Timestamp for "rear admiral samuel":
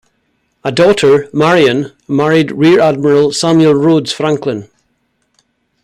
2.53-3.75